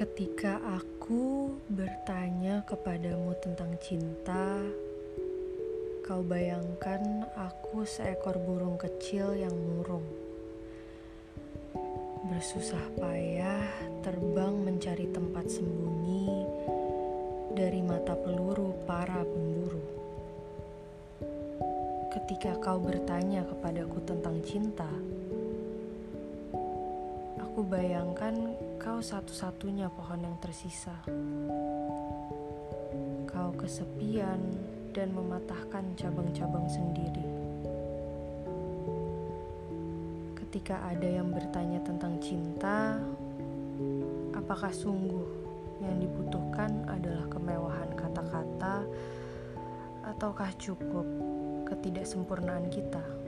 [0.00, 4.64] Ketika aku bertanya kepadamu tentang cinta,
[6.00, 10.08] kau bayangkan aku seekor burung kecil yang murung.
[12.32, 13.60] Bersusah payah
[14.00, 16.48] terbang mencari tempat sembunyi
[17.52, 19.84] dari mata peluru para pemburu.
[22.08, 24.88] Ketika kau bertanya kepadaku tentang cinta,
[27.60, 30.96] aku bayangkan kau satu-satunya pohon yang tersisa.
[33.28, 34.40] Kau kesepian
[34.96, 37.20] dan mematahkan cabang-cabang sendiri.
[40.40, 42.96] Ketika ada yang bertanya tentang cinta,
[44.32, 45.28] apakah sungguh
[45.84, 48.88] yang dibutuhkan adalah kemewahan kata-kata,
[50.08, 51.04] ataukah cukup
[51.68, 53.19] ketidaksempurnaan kita?